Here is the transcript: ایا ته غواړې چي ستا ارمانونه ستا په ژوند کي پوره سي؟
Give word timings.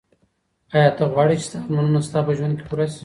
ایا 0.75 0.89
ته 0.97 1.03
غواړې 1.11 1.35
چي 1.39 1.45
ستا 1.47 1.57
ارمانونه 1.61 1.99
ستا 2.07 2.19
په 2.25 2.31
ژوند 2.37 2.53
کي 2.57 2.63
پوره 2.69 2.85
سي؟ 2.93 2.99